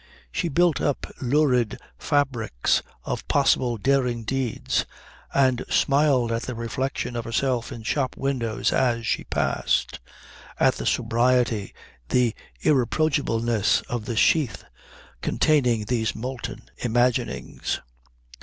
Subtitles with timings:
[0.31, 4.87] She built up lurid fabrics of possible daring deeds,
[5.31, 9.99] and smiled at the reflection of herself in shop windows as she passed,
[10.59, 11.75] at the sobriety,
[12.09, 14.63] the irreproachableness of the sheath
[15.21, 17.79] containing these molten imaginings.